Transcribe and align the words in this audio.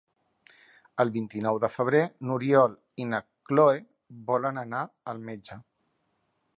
El 1.03 1.11
vint-i-nou 1.17 1.59
de 1.65 1.69
febrer 1.73 2.01
n'Oriol 2.29 2.75
i 3.05 3.07
na 3.13 3.21
Cloè 3.51 3.77
volen 4.31 4.63
anar 4.67 4.85
al 5.15 5.23
metge. 5.31 5.61